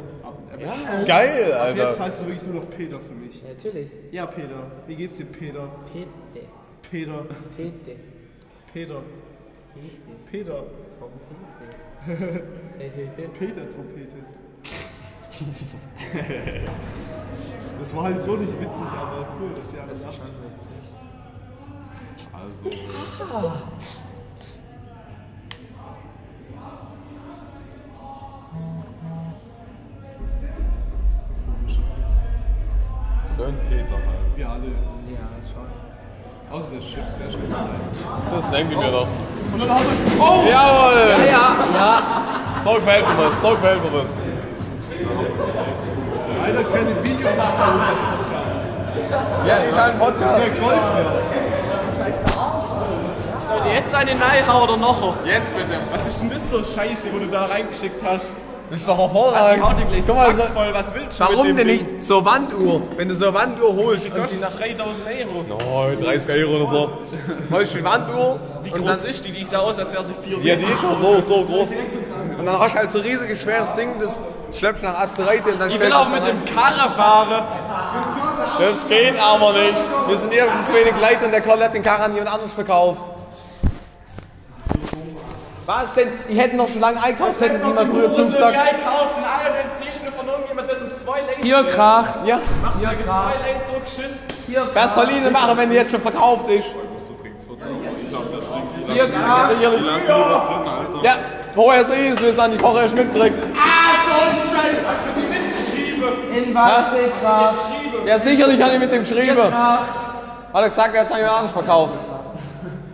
Geil, 1.06 1.52
Ab 1.52 1.60
Alter. 1.60 1.88
jetzt 1.88 2.00
heißt 2.00 2.22
du 2.22 2.26
wirklich 2.26 2.46
nur 2.46 2.62
noch 2.62 2.70
Peter 2.70 2.98
für 2.98 3.12
mich. 3.12 3.44
Natürlich. 3.44 3.88
Ja, 4.10 4.26
Peter. 4.26 4.70
Wie 4.86 4.96
geht's 4.96 5.18
dir, 5.18 5.26
Peter? 5.26 5.68
Pete. 5.92 6.08
Peter. 6.90 7.26
Pete. 7.56 7.96
Peter. 8.72 9.02
Peter. 9.02 9.02
Peter 10.30 10.62
Trompete. 13.66 14.16
Das 17.78 17.94
war 17.94 18.04
halt 18.04 18.22
so 18.22 18.36
nicht 18.36 18.60
witzig, 18.60 18.86
aber 18.86 19.26
cool, 19.40 19.50
dass 19.54 19.72
ihr 19.72 19.82
alle 19.82 19.92
lacht. 19.92 20.32
Also. 22.32 22.70
Schön 33.36 33.54
Peter 33.68 33.94
halt. 33.94 34.36
Wir 34.36 34.48
alle. 34.48 34.66
Ja, 34.66 35.28
schon. 35.52 35.66
Außer 36.50 36.70
der 36.70 36.80
Chips, 36.80 37.16
der 37.16 37.26
ist 37.26 37.34
schon 37.34 37.50
Das 38.30 38.50
denke 39.58 39.72
ich 39.72 40.14
mir 40.14 40.18
doch. 40.18 40.26
Oh! 40.26 40.44
Jawohl! 40.48 41.26
Ja, 41.26 41.56
ja. 41.75 42.02
So 42.64 42.75
gefällt 42.75 43.04
mir 43.08 43.25
das, 43.25 43.40
so 43.40 43.50
gefällt 43.50 43.92
mir 43.92 44.00
das. 44.00 44.16
Leider 46.42 46.64
keine 46.64 47.04
Video 47.04 47.28
im 47.28 47.36
Podcast. 47.36 48.56
Ja, 49.46 49.54
ich 49.68 49.76
halt 49.76 49.90
einen 49.92 50.00
Podcast. 50.00 50.38
Der 50.38 50.50
Gold 50.60 50.96
wert. 50.96 51.22
Jetzt 53.75 53.94
eine 53.94 54.14
Neihau 54.14 54.64
oder 54.64 54.76
noch? 54.76 55.14
Jetzt 55.25 55.54
bitte. 55.56 55.80
Was 55.92 56.06
ist 56.06 56.20
denn 56.20 56.30
das 56.30 56.50
für 56.50 56.64
Scheiße, 56.64 57.12
wo 57.12 57.18
du 57.18 57.26
da 57.26 57.46
reingeschickt 57.46 58.02
hast? 58.04 58.32
Das 58.70 58.80
ist 58.80 58.88
doch 58.88 58.98
hervorragend. 58.98 59.58
Die 59.58 59.62
haut 59.62 59.78
dir 59.78 59.84
gleich 59.84 60.04
Guck 60.06 60.16
mal, 60.16 60.34
so, 60.34 60.42
voll. 60.42 60.75
Was 60.75 60.94
willst 60.94 61.20
du 61.20 61.25
warum 61.25 61.36
mit 61.36 61.46
dem 61.46 61.56
denn 61.56 61.68
Ding? 61.68 61.76
nicht 61.76 62.02
zur 62.02 62.25
Wanduhr? 62.25 62.82
Wenn 62.96 63.08
du 63.08 63.14
so 63.14 63.26
eine 63.26 63.34
Wanduhr 63.34 63.76
holst 63.76 64.04
Die 64.04 64.08
und 64.08 64.16
die 64.16 64.20
kostet 64.20 64.40
nach 64.40 64.54
3000 64.54 65.06
Euro. 65.06 65.44
oh, 65.68 66.04
30 66.04 66.30
Euro 66.30 66.56
oder 66.56 66.66
so, 66.66 66.90
holst 67.52 67.75
du 67.75 67.78
die 67.78 67.84
Wanduhr 67.84 68.38
Wie 68.66 68.73
und 68.73 68.85
groß 68.85 69.00
dann 69.02 69.11
ist 69.11 69.25
die? 69.25 69.30
Die 69.30 69.44
sah 69.44 69.58
aus, 69.58 69.78
als 69.78 69.92
wäre 69.92 70.04
sie 70.04 70.14
4 70.25 70.38
Ja, 70.42 70.56
die 70.56 70.64
ist 70.64 70.80
schon 70.80 70.96
so, 70.96 71.20
so 71.20 71.44
groß. 71.44 71.70
Und 72.38 72.46
dann 72.46 72.58
hast 72.58 72.75
du 72.75 72.78
halt 72.78 72.92
so 72.92 72.99
ein 72.99 73.04
riesiges, 73.04 73.40
schweres 73.40 73.73
Ding, 73.75 73.90
das 74.00 74.20
schleppst 74.58 74.82
du 74.82 74.87
nach 74.88 74.99
Azereite 74.99 75.50
und 75.50 75.61
dann 75.61 75.70
Ich 75.70 75.78
will 75.78 75.92
auch 75.92 76.11
mit 76.11 76.26
dem 76.26 76.44
Karre 76.44 76.90
fahren. 76.90 77.44
Das 78.58 78.88
geht 78.88 79.18
aber 79.23 79.52
nicht. 79.52 79.78
Wir 80.08 80.16
sind 80.16 80.32
erstens 80.32 80.73
wenig 80.73 80.94
Leute 81.00 81.25
und 81.26 81.30
der 81.30 81.40
Kerl 81.40 81.62
hat 81.62 81.75
den 81.75 81.82
Karren 81.82 82.02
an 82.02 82.14
jemand 82.14 82.32
anderes 82.32 82.52
verkauft. 82.52 83.02
Was 85.66 85.94
denn? 85.94 86.08
Die 86.28 86.35
hätten 86.38 86.56
noch 86.56 86.68
schon 86.68 86.80
lange 86.80 87.02
einkauft, 87.02 87.40
hätte 87.40 87.58
niemand 87.64 87.90
früher 87.90 88.11
zugesagt. 88.11 88.54
Geil 88.54 88.75
kaufen, 88.85 89.25
Alter, 89.25 89.50
dann 89.50 89.76
ziehst 89.76 90.06
du 90.06 90.11
von 90.12 90.26
irgendjemand, 90.28 90.70
das 90.70 90.78
sind 90.78 90.96
zwei 90.96 91.20
Längen. 91.20 91.42
Hier 91.42 91.64
kracht. 91.64 92.20
Ja, 92.25 92.38
Machst 92.62 92.80
du 92.80 92.85
zwei 92.85 93.46
Längen 93.46 93.61
so 93.64 93.80
geschissen. 93.80 94.26
was 94.75 94.94
soll 94.94 95.08
ich 95.11 95.23
denn 95.23 95.32
machen, 95.32 95.56
wenn 95.56 95.70
die 95.70 95.76
jetzt 95.76 95.90
schon 95.90 96.00
verkauft 96.02 96.49
ist? 96.49 96.66
Hier 98.92 99.08
kracht. 99.11 99.50
Sicherlich. 99.56 99.87
Ja, 101.02 101.12
woher 101.54 101.85
sehe 101.85 102.06
ich 102.06 102.12
es, 102.12 102.20
wir 102.20 102.28
es 102.28 102.38
an 102.38 102.52
die 102.52 102.62
Woche 102.62 102.82
erst 102.82 102.94
mitkriegt. 102.96 103.42
In 106.32 106.54
Wannsee 106.54 107.11
kracht. 107.20 107.58
Ja, 108.06 108.18
sicherlich 108.18 108.62
hat 108.62 108.73
ich 108.73 108.78
mit 108.78 108.92
dem 108.92 109.00
geschrieben. 109.00 109.52
Hat 109.52 110.62
er 110.62 110.64
gesagt, 110.64 110.94
jetzt 110.94 111.11
habe 111.11 111.20
ich 111.20 111.26
mir 111.26 111.32
anders 111.32 111.52
verkauft. 111.52 112.02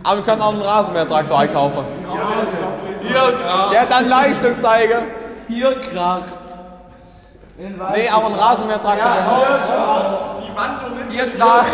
Aber 0.03 0.17
wir 0.17 0.23
können 0.23 0.41
auch 0.41 0.53
einen 0.53 0.61
Rasenmähertraktor 0.61 1.39
einkaufen. 1.39 1.85
Ja, 3.73 3.85
dann 3.87 4.09
Leistung 4.09 4.57
zeigen. 4.57 4.99
Hier 5.47 5.79
kracht. 5.79 6.23
Nee, 7.57 8.09
aber 8.09 8.25
einen 8.25 8.35
Rasenmähertraktor. 8.35 9.11
Hier 11.09 11.31
kracht. 11.31 11.67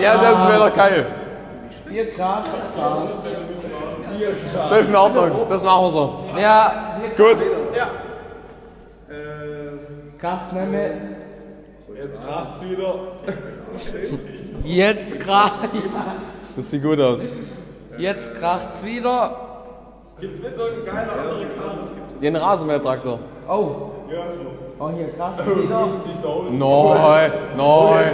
Ja, 0.00 0.16
das 0.18 0.48
wäre 0.48 0.68
doch 0.70 0.76
geil. 0.76 1.06
Hier 1.90 2.08
kracht. 2.10 2.50
Das 4.70 4.80
ist 4.80 4.88
in 4.88 4.96
Ordnung. 4.96 5.30
Das 5.48 5.64
machen 5.64 5.84
wir 5.86 5.90
so. 5.90 6.24
Ja, 6.36 6.96
Gut. 7.16 7.36
kracht 10.18 10.52
nicht 10.52 10.68
mehr. 10.70 10.92
Jetzt 11.94 12.22
kracht's 12.24 12.62
wieder. 12.62 12.94
Jetzt 14.64 15.20
kracht. 15.20 15.68
Das 16.56 16.70
sieht 16.70 16.82
gut 16.82 17.00
aus. 17.00 17.26
Jetzt 17.98 18.34
kracht's 18.34 18.84
wieder. 18.84 19.36
Den 22.22 22.36
Rasenmähertraktor. 22.36 23.18
Oh. 23.48 23.90
Oh, 24.82 24.88
hier 24.96 25.12
kracht's 25.12 25.44
wieder. 25.46 25.88
Nein, 26.52 27.32
nein. 27.54 28.10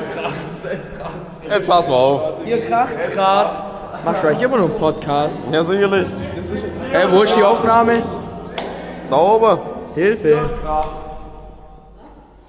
Jetzt 1.49 1.69
pass 1.69 1.87
mal 1.87 1.95
auf. 1.95 2.23
Hier 2.45 2.67
kracht's 2.67 3.11
grad. 3.13 4.05
Machst 4.05 4.25
du 4.25 4.27
euch 4.27 4.43
immer 4.43 4.57
noch 4.57 4.71
einen 4.71 4.79
Podcast? 4.79 5.35
Ja, 5.53 5.63
sicherlich. 5.63 6.09
Hey, 6.91 7.07
wo 7.09 7.23
ist 7.23 7.37
die 7.37 7.43
Aufnahme? 7.45 8.03
Da 9.09 9.17
oben. 9.17 9.61
Hilfe. 9.95 10.51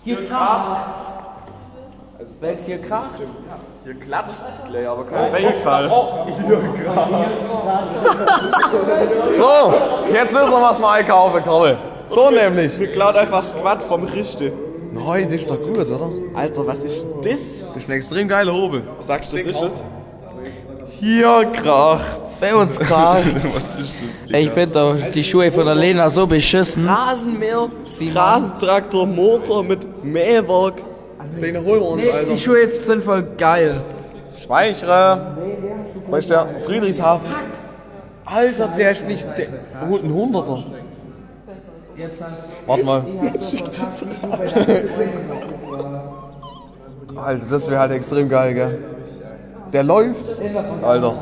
Hier 0.03 0.27
kracht. 0.27 0.81
Wenn's 2.39 2.65
hier 2.65 2.81
kracht? 2.81 3.11
Hier 3.83 3.99
klatscht 3.99 4.37
es 4.51 4.63
gleich, 4.63 4.87
aber 4.87 5.05
kein 5.05 5.31
Beifall. 5.31 5.89
So, 9.31 9.73
jetzt 10.11 10.33
wissen 10.33 10.51
wir, 10.51 10.61
was 10.61 10.79
wir 10.79 10.89
einkaufen, 10.89 11.43
Kerle. 11.43 11.77
So 12.09 12.29
nämlich. 12.31 12.77
Mir 12.79 12.91
klaut 12.91 13.15
einfach 13.15 13.41
das 13.41 13.55
Quad 13.55 13.83
vom 13.83 14.03
Richte. 14.05 14.51
Nein, 14.93 15.25
das 15.25 15.33
ist 15.41 15.49
doch 15.49 15.61
gut, 15.61 15.77
oder? 15.77 16.09
Alter, 16.33 16.65
was 16.65 16.83
ist 16.83 17.05
das? 17.23 17.65
Das 17.73 17.77
ist 17.83 17.89
ein 17.89 17.91
extrem 17.91 18.27
geiler 18.27 18.53
Hobel. 18.53 18.83
Sagst 18.99 19.33
du, 19.33 19.37
das 19.37 19.45
ist 19.45 19.61
es? 19.61 19.83
Hier 20.99 21.45
kracht. 21.53 22.21
Bei 22.39 22.55
uns 22.55 22.79
kracht. 22.79 23.25
Ey, 24.31 24.45
ich 24.45 24.51
finde 24.51 25.09
die 25.13 25.23
Schuhe 25.23 25.51
von 25.51 25.65
der 25.65 25.75
Lena 25.75 26.09
so 26.09 26.25
beschissen. 26.25 26.87
Rasenmäher, 26.87 27.67
Rasentraktor, 28.15 29.05
Motor 29.05 29.63
mit 29.63 30.03
Mähwerk. 30.03 30.75
Den 31.41 31.57
holen 31.63 31.81
wir 31.81 31.87
uns, 31.89 32.03
Nee, 32.03 32.11
Alter. 32.11 32.31
die 32.31 32.37
Schuhe 32.37 32.67
sind 32.67 33.03
voll 33.03 33.23
geil. 33.37 33.81
Speichere. 34.41 35.37
Weißt 36.09 36.29
du, 36.29 36.33
der 36.33 36.61
Friedrichshafen. 36.65 37.27
Alter, 38.25 38.69
der 38.69 38.91
ist 38.91 39.07
nicht. 39.07 39.25
Der 39.37 39.87
holt 39.89 40.03
einen 40.03 40.13
Hunderter. 40.13 40.63
Warte 42.65 42.85
mal. 42.85 43.05
Alter, 47.15 47.45
das 47.49 47.69
wäre 47.69 47.79
halt 47.79 47.91
extrem 47.93 48.29
geil, 48.29 48.53
gell? 48.53 48.79
Der 49.73 49.83
läuft. 49.83 50.41
Alter. 50.83 51.13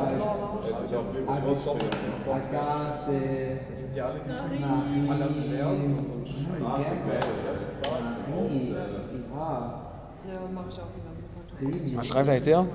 Was 11.95 12.07
schreibt 12.07 12.29
eigentlich 12.29 12.43
der? 12.43 12.65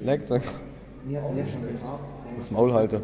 Leckt. 0.00 0.30
Das 2.36 2.50
Maul 2.50 2.72
halte. 2.72 3.02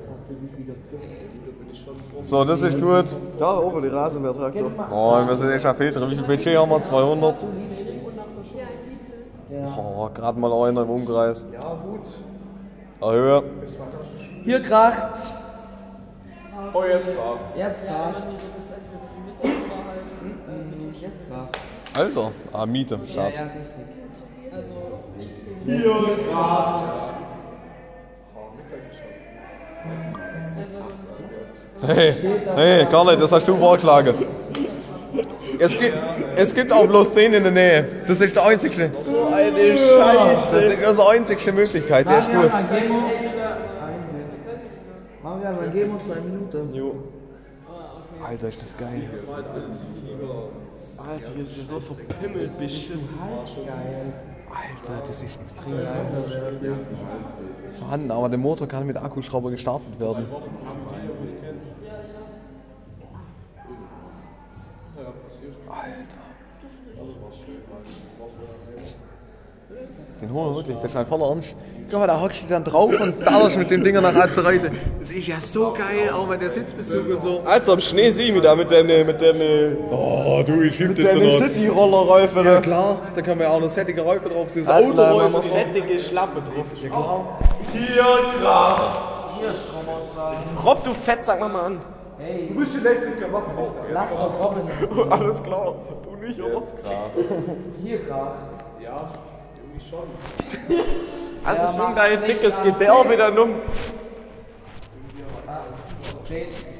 So, 2.22 2.44
das 2.44 2.62
ist 2.62 2.80
gut. 2.80 3.06
Da 3.38 3.58
oben 3.58 3.82
die 3.82 3.88
Rasenmähertraktor. 3.88 4.70
Oh, 4.90 5.26
wir 5.26 5.34
sind 5.34 5.50
echt 5.50 5.76
viel 5.76 5.92
drin. 5.92 6.10
Wie 6.10 6.16
viel 6.16 6.24
Budget 6.24 6.56
haben 6.56 6.70
wir? 6.70 6.82
200? 6.82 7.46
Oh, 9.76 10.08
gerade 10.14 10.38
mal 10.38 10.68
einer 10.68 10.82
im 10.82 10.90
Umkreis. 10.90 11.46
Ja, 11.52 11.60
gut. 11.60 12.08
Erhöhe. 13.00 13.42
Hier 14.44 14.62
kracht. 14.62 15.18
Oh, 16.72 16.82
jetzt 16.84 17.16
war. 17.16 17.38
Jetzt 17.56 17.86
kracht. 17.86 18.22
Alter. 21.94 22.32
Ah, 22.52 22.66
Miete. 22.66 22.98
Schade. 23.12 23.50
Hey, 31.84 32.14
hey, 32.54 32.86
Karle, 32.86 33.16
das 33.16 33.32
hast 33.32 33.48
du 33.48 33.56
vorgeschlagen. 33.56 34.14
Es 35.58 35.78
gibt, 35.78 35.94
es 36.36 36.54
gibt 36.54 36.72
auch 36.72 36.86
bloß 36.86 37.12
den 37.14 37.34
in 37.34 37.42
der 37.42 37.52
Nähe. 37.52 37.84
Das 38.06 38.20
ist 38.20 38.36
der 38.36 38.46
einzige. 38.46 38.90
So 39.04 39.24
eine 39.26 39.76
Scheiße. 39.76 40.54
Das 40.54 40.64
ist 40.64 40.88
unsere 40.88 41.10
einzige 41.10 41.52
Möglichkeit. 41.52 42.08
Der 42.08 42.18
ist 42.18 42.28
gut. 42.28 42.50
Wir 45.42 45.50
mal 45.50 45.70
geben 45.70 45.94
uns 45.94 46.02
eine 46.10 46.20
Minute. 46.20 46.66
Alter, 48.24 48.48
ist 48.48 48.62
das 48.62 48.76
geil. 48.76 49.10
Alter, 50.96 51.32
hier 51.34 51.42
ist 51.42 51.56
ja 51.56 51.64
so 51.64 51.80
verpimmelt 51.80 52.56
beschissen. 52.58 53.14
Alter, 54.48 55.02
das 55.06 55.22
ist 55.22 55.40
extrem 55.40 55.78
geil. 55.78 56.06
Vorhanden, 57.78 58.10
aber 58.12 58.28
der 58.28 58.38
Motor 58.38 58.68
kann 58.68 58.86
mit 58.86 58.96
Akkuschrauber 58.96 59.50
gestartet 59.50 59.98
werden. 59.98 60.24
Alter. 65.68 66.20
Den 70.20 70.32
holen 70.32 70.50
wir 70.50 70.56
wirklich, 70.56 70.76
das 70.76 70.90
ist 70.90 70.96
ein 70.96 71.06
voller 71.06 71.28
Ernst. 71.30 71.54
Guck 71.90 71.98
mal, 71.98 72.06
da 72.06 72.20
hockst 72.20 72.44
du 72.44 72.48
dann 72.48 72.64
drauf 72.64 72.92
und 73.00 73.24
ballerst 73.24 73.56
mit 73.58 73.70
dem 73.70 73.82
Ding 73.82 74.00
nach 74.00 74.14
Azereite. 74.14 74.70
Das 75.00 75.10
ist 75.10 75.26
ja 75.26 75.40
so 75.40 75.72
geil, 75.72 76.10
auch 76.10 76.26
mit 76.28 76.40
der 76.40 76.50
Sitzbezug 76.50 77.08
und 77.08 77.22
so. 77.22 77.42
Alter, 77.44 77.72
im 77.74 77.80
Schnee 77.80 78.08
sehe 78.10 78.28
ich 78.28 78.32
mich 78.32 78.42
da 78.42 78.54
mit 78.54 78.70
den, 78.70 78.86
mit 79.06 79.20
den, 79.20 79.76
Oh, 79.90 80.42
du, 80.46 80.62
ich 80.62 80.78
mit 80.78 80.96
den 80.96 81.38
City-Rollerreifen. 81.38 82.44
Ja 82.44 82.60
klar, 82.60 82.98
da 83.14 83.20
können 83.22 83.40
wir 83.40 83.50
auch 83.50 83.60
noch 83.60 83.68
sättige 83.68 84.00
Räufe 84.02 84.28
drauf. 84.28 84.46
Das 84.46 84.54
wir 84.54 84.74
Autoräufe 84.74 85.32
drauf. 85.32 85.52
fettige 85.52 85.98
Schlappe 85.98 86.40
drauf. 86.40 86.66
Ja 86.82 86.88
klar. 86.88 87.38
Hier 87.72 88.04
kracht. 88.40 89.08
Rob, 90.64 90.84
du 90.84 90.94
Fett, 90.94 91.24
sag 91.24 91.40
mal 91.40 91.48
mal 91.48 91.62
an. 91.62 91.80
Du 92.48 92.54
bist 92.54 92.76
Elektriker, 92.76 93.28
mach's 93.32 93.48
auch. 93.48 93.72
Lass 93.92 94.10
doch 94.10 94.40
Robin. 94.40 95.10
Alles 95.12 95.42
klar. 95.42 95.74
Du 96.04 96.16
nicht, 96.24 96.40
aber. 96.40 96.62
Hier 97.82 98.06
kracht. 98.06 98.36
Also 101.44 101.82
schon 101.82 101.94
dein 101.96 102.24
dickes 102.24 102.62
Gedärme 102.62 103.16
dann 103.16 103.36
um. 103.36 103.54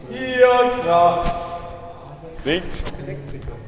Hier 0.09 0.49
kracht. 0.85 1.35
Nick. 2.45 2.63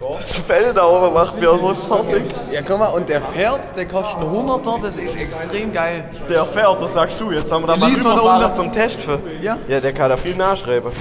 Das 0.00 0.37
Fell 0.37 0.75
da 0.75 0.87
oben 0.87 1.14
macht 1.14 1.40
mir 1.40 1.57
so 1.59 1.75
fertig. 1.75 2.25
Ja, 2.50 2.61
guck 2.62 2.78
mal, 2.78 2.88
und 2.88 3.09
der 3.09 3.23
fährt, 3.23 3.76
der 3.76 3.87
kostet 3.87 4.21
einen 4.21 4.31
Hunderter, 4.31 4.78
das 4.83 4.97
ist 4.97 5.16
extrem 5.21 5.73
geil. 5.73 6.09
Der 6.28 6.45
fährt, 6.45 6.81
das 6.81 6.93
sagst 6.93 7.21
du. 7.21 7.31
Jetzt 7.33 7.50
haben 7.50 7.62
wir 7.62 7.69
da 7.69 7.76
mal 7.76 7.90
rüberfahren 7.90 8.54
zum 8.54 8.71
Test 8.71 9.00
für. 9.00 9.19
Ja? 9.40 9.59
Ja, 9.69 9.81
der 9.81 9.93
kann 9.93 10.11
da 10.11 10.16
viel 10.16 10.37
nachschreiben. 10.37 10.93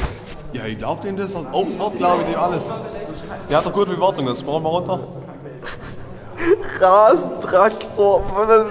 Ja, 0.53 0.65
ich 0.65 0.77
glaub 0.77 1.01
dem 1.01 1.17
das. 1.17 1.35
Aus 1.35 1.47
Obstwort 1.51 1.97
glaube 1.97 2.21
ich 2.21 2.29
dem 2.29 2.39
alles. 2.39 2.71
Der 3.49 3.57
hat 3.57 3.65
doch 3.65 3.73
gute 3.73 3.91
Bewertung, 3.91 4.25
das 4.27 4.43
brauchen 4.43 4.63
wir 4.63 4.69
runter. 4.69 4.99
Rasentraktor. 6.79 8.21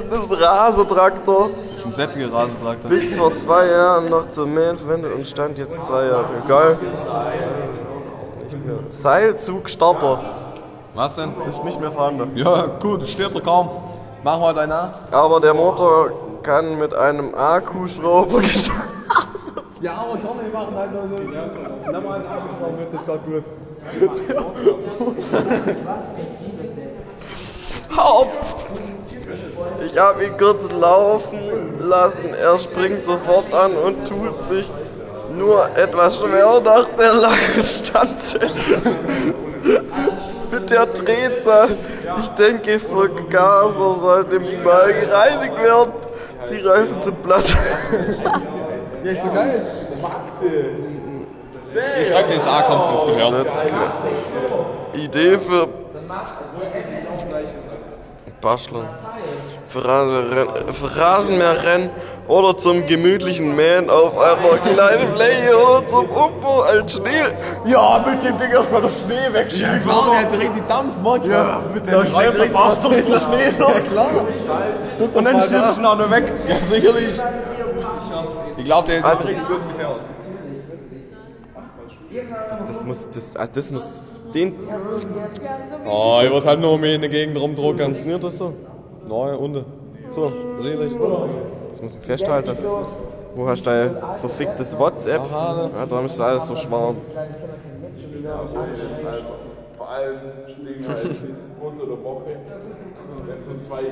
Das 0.09 0.25
ist 0.25 0.33
ein 0.33 0.38
Rasentraktor. 0.38 1.51
Ein 1.85 1.92
sättiger 1.92 2.33
Rasentraktor. 2.33 2.88
Bis 2.88 3.16
vor 3.16 3.35
zwei 3.35 3.66
Jahren 3.66 4.11
noch 4.11 4.29
zum 4.31 4.55
Mähen 4.55 4.77
verwendet 4.77 5.12
und 5.14 5.27
stand 5.27 5.59
jetzt 5.59 5.85
zwei 5.87 6.07
Jahre. 6.07 6.29
Geil. 6.47 6.79
Seilzugstarter. 8.88 10.21
Was 10.95 11.16
denn? 11.16 11.33
Ist 11.49 11.64
nicht 11.64 11.81
mehr 11.81 11.90
vorhanden. 11.90 12.37
Ja, 12.37 12.66
gut, 12.81 13.09
steht 13.09 13.35
doch 13.35 13.42
kaum. 13.42 13.71
Machen 14.23 14.42
wir 14.42 14.53
dein 14.53 14.68
nach. 14.68 14.92
Aber 15.11 15.40
der 15.40 15.55
Motor 15.55 16.12
kann 16.42 16.79
mit 16.79 16.95
einem 16.95 17.35
Akkuschrauber 17.35 18.40
gestartet 18.42 18.91
Ja, 19.83 19.95
aber 19.95 20.18
komm, 20.25 20.38
wir 20.40 20.53
machen 20.53 20.75
halt 20.77 20.92
noch 20.92 21.09
so. 21.11 21.16
Nimm 21.18 22.05
mal 22.05 22.14
einen 22.14 22.27
Akkuschrauber 22.27 22.77
mit, 22.79 22.95
das 22.95 23.05
geht 23.05 23.25
gut. 23.25 23.42
Hart! 27.97 28.40
Ich 29.85 29.99
habe 29.99 30.25
ihn 30.25 30.37
kurz 30.38 30.71
laufen 30.71 31.81
lassen. 31.81 32.33
Er 32.40 32.57
springt 32.59 33.05
sofort 33.05 33.53
an 33.53 33.73
und 33.73 34.09
tut 34.09 34.40
sich 34.42 34.71
nur 35.37 35.68
etwas 35.77 36.16
schwer 36.16 36.61
nach 36.61 36.88
der 36.90 37.14
langen 37.14 37.64
Standzeit. 37.64 38.53
Mit 40.53 40.71
der 40.71 40.87
Drehzahl. 40.87 41.77
Ich 42.21 42.29
denke, 42.29 42.79
Vergaser 42.79 43.95
sollte 43.97 44.38
mal 44.62 44.92
gereinigt 44.92 45.57
werden. 45.61 45.92
Die 46.51 46.61
Reifen 46.61 47.01
sind 47.01 47.21
platt. 47.23 47.53
Ja, 49.05 49.11
ist 49.12 49.21
doch 49.25 49.35
geil. 49.35 49.62
Ich 52.03 52.09
schreib 52.09 52.27
dir 52.29 52.35
jetzt 52.35 52.49
A 52.49 52.62
kommt 52.62 52.93
ins 53.03 53.17
Gehör. 53.17 53.47
Idee 54.95 55.38
für 55.38 55.69
Bachelor. 58.41 58.85
Für, 59.69 59.79
Rasenmäher- 59.85 60.99
Rasenmäherrennen 60.99 61.91
oder 62.29 62.59
zum 62.59 62.87
gemütlichen 62.87 63.55
Mähen 63.57 63.88
auf 63.88 64.19
einer 64.19 64.59
kleinen 64.75 65.15
Fläche 65.15 65.57
oder 65.57 65.87
zum 65.87 66.11
Umbau 66.11 66.61
als 66.62 66.93
Schnee. 66.95 67.23
Ja, 67.65 68.05
mit 68.07 68.23
dem 68.23 68.37
Ding 68.38 68.51
erstmal 68.51 68.83
das 68.83 69.01
Schnee 69.01 69.33
wegschieben. 69.33 69.81
Klar, 69.83 70.11
der 70.31 70.38
dreht 70.38 70.51
die 70.57 70.67
Dampfmod. 70.69 71.25
Ja, 71.25 71.62
mit 71.73 71.87
dem 71.87 71.95
Reifen 71.95 72.51
fahrst 72.51 72.85
du 72.85 72.88
den 72.91 73.05
Schnee 73.05 73.45
Ja, 73.59 73.65
durch. 73.65 73.91
klar. 73.91 74.07
Und 74.99 75.25
dann 75.25 75.41
schiebst 75.41 75.77
du 75.77 75.81
ihn 75.81 75.87
auch 75.87 75.97
noch 75.99 76.11
weg. 76.11 76.25
Ja, 76.49 76.57
sicherlich. 76.57 77.21
Ich 78.62 78.66
glaube, 78.66 78.87
der 78.87 79.05
Also- 79.05 79.25
ist 79.25 79.29
richtig 79.31 79.48
gut 79.48 79.57
gefährdet. 79.59 79.96
Das, 82.48 82.64
das 82.64 82.85
muss, 82.85 83.09
das, 83.11 83.37
also 83.37 83.53
das 83.55 83.70
muss, 83.72 84.03
den, 84.33 84.55
Oh, 85.85 86.20
ich 86.25 86.31
muss 86.31 86.46
halt 86.46 86.61
nur 86.61 86.79
mehr 86.79 86.94
in 86.94 87.01
der 87.01 87.11
Gegend 87.11 87.37
rumdrucken. 87.40 87.81
funktioniert 87.81 88.22
das 88.22 88.38
so? 88.38 88.53
Nein, 89.09 89.35
unten. 89.37 89.64
So, 90.09 90.31
Sicherlich. 90.61 90.92
das 91.70 91.83
muss 91.83 91.94
man 91.94 92.03
festhalten. 92.03 92.57
Wo 93.35 93.48
hast 93.48 93.66
du 93.66 93.70
dein 93.70 93.96
verficktes 94.18 94.79
WhatsApp? 94.79 95.22
Ja, 95.29 95.87
darum 95.88 96.05
ist 96.07 96.20
alles 96.20 96.46
so 96.46 96.55
schwarm. 96.55 96.98
Vor 99.77 99.88
allem 99.90 100.18
stehen 100.46 100.87
halt 100.88 101.09
bis 101.09 101.48
unter 101.61 101.87
der 101.87 102.05
Woche, 102.05 102.37
wenn 103.27 103.42
so 103.42 103.57
zwei 103.66 103.83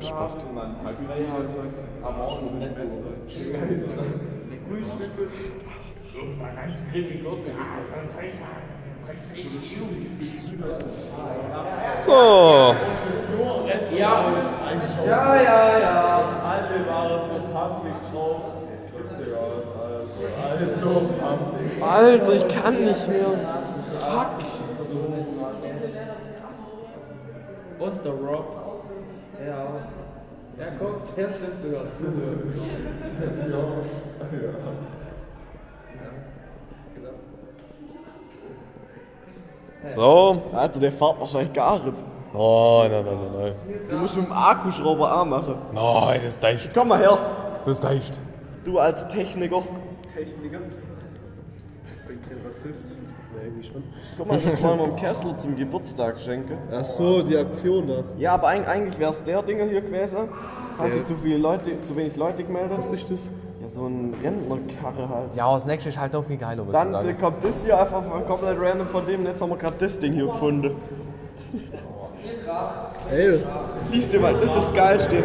Spaß 0.00 0.34
und 0.44 0.56
dann 0.56 0.74
halt 0.84 0.96
am 2.02 2.16
Morgen 2.18 2.58
nicht 2.58 2.74
besser. 2.74 3.12
So. 12.00 12.74
Alle 16.44 16.86
waren 16.88 17.20
so 17.28 17.36
public 17.52 17.98
drauf. 18.12 18.40
Alter, 21.80 22.32
ich 22.32 22.48
kann 22.48 22.84
nicht 22.84 23.08
mehr. 23.08 23.26
Und 27.78 28.02
The 28.04 28.10
Rock. 28.10 28.71
Ja. 29.46 29.66
Ja, 30.58 30.66
guck, 30.78 31.14
der 31.16 31.28
stimmt 31.32 31.62
sogar. 31.62 31.82
So. 39.84 40.42
Alter, 40.52 40.78
der 40.80 40.92
fährt 40.92 41.20
wahrscheinlich 41.20 41.52
gar 41.52 41.84
nicht. 41.84 42.02
Nein, 42.34 42.90
nein, 42.90 43.04
nein, 43.04 43.04
nein, 43.04 43.32
nein. 43.34 43.54
Du 43.88 43.96
musst 43.96 44.16
mit 44.16 44.26
dem 44.26 44.32
Akkuschrauber 44.32 45.20
auch 45.20 45.24
machen. 45.24 45.56
Nein, 45.72 46.20
das 46.22 46.36
ist 46.36 46.44
echt. 46.44 46.74
Komm 46.74 46.88
mal 46.88 46.98
her. 46.98 47.18
Das 47.64 47.78
ist 47.78 47.84
echt. 47.84 48.20
Du 48.64 48.78
als 48.78 49.06
Techniker. 49.08 49.62
Techniker. 50.14 50.60
Kein 52.28 52.38
Rassist. 52.46 52.94
Nee, 53.34 53.44
irgendwie 53.44 53.62
schon. 53.64 53.82
Guck 54.16 54.26
mal, 54.28 54.38
das 54.38 54.62
wollen 54.62 54.78
wir 54.78 54.86
dem 54.86 54.96
Kessler 54.96 55.36
zum 55.38 55.56
Geburtstag 55.56 56.18
schenken. 56.20 56.56
Ach 56.72 56.84
so, 56.84 57.22
die 57.22 57.36
Aktion 57.36 57.86
da. 57.88 58.04
Ja, 58.18 58.34
aber 58.34 58.48
eig- 58.48 58.66
eigentlich 58.66 58.98
wäre 58.98 59.10
es 59.10 59.22
der 59.22 59.42
Dinger 59.42 59.64
hier 59.64 59.80
gewesen. 59.80 60.28
Hat 60.78 60.92
sich 60.92 61.04
zu 61.04 61.14
viele 61.16 61.38
Leute, 61.38 61.80
zu 61.82 61.96
wenig 61.96 62.16
Leute 62.16 62.44
gemeldet. 62.44 62.78
Was 62.78 62.92
ist 62.92 63.10
das? 63.10 63.30
Ja, 63.60 63.68
so 63.68 63.86
ein 63.86 64.14
Rentnerkarre 64.22 65.08
halt. 65.08 65.34
Ja, 65.34 65.52
das 65.52 65.66
nächste 65.66 65.90
ist 65.90 66.00
halt 66.00 66.12
noch 66.12 66.24
viel 66.24 66.36
geiler. 66.36 66.64
Dann 66.72 66.94
äh, 66.94 67.12
kommt 67.14 67.44
das 67.44 67.64
hier 67.64 67.78
einfach 67.78 68.02
komplett 68.26 68.58
random 68.60 68.86
von 68.88 69.06
dem. 69.06 69.24
Jetzt 69.26 69.40
haben 69.42 69.50
wir 69.50 69.56
gerade 69.56 69.76
das 69.78 69.98
Ding 69.98 70.12
hier 70.14 70.26
gefunden. 70.26 70.76
Ey, 73.10 73.40
Lies 73.90 74.08
dir 74.08 74.20
mal, 74.20 74.32
das 74.34 74.44
ist 74.44 74.54
das 74.56 74.74
Geilste. 74.74 75.22